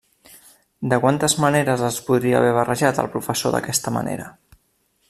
De 0.93 0.97
quantes 1.03 1.35
maneres 1.43 1.83
els 1.89 2.01
podria 2.09 2.41
haver 2.41 2.55
barrejat 2.61 3.03
el 3.05 3.13
professor 3.19 3.57
d'aquesta 3.59 3.95
manera? 4.01 4.29